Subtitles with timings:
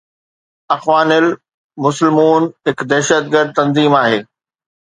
[0.75, 4.19] اخوان المسلمون هڪ دهشتگرد تنظيم آهي